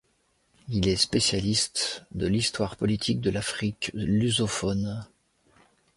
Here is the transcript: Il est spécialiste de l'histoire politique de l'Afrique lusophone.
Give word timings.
Il 0.69 0.87
est 0.87 0.95
spécialiste 0.95 2.05
de 2.11 2.25
l'histoire 2.25 2.75
politique 2.75 3.21
de 3.21 3.29
l'Afrique 3.29 3.91
lusophone. 3.93 5.05